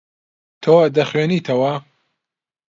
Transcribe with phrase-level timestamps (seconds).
[0.61, 1.73] تۆ دەخوێنیتەوە.